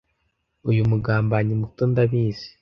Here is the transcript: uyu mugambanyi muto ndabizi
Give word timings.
uyu 0.69 0.81
mugambanyi 0.89 1.53
muto 1.61 1.83
ndabizi 1.91 2.47